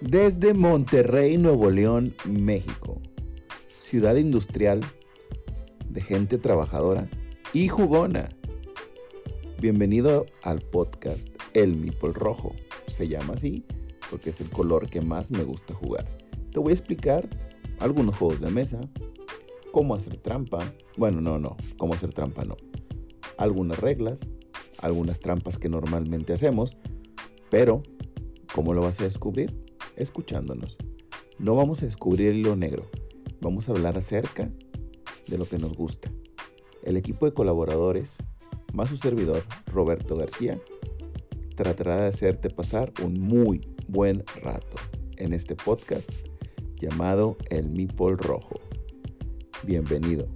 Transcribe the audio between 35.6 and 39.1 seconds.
gusta. El equipo de colaboradores, más su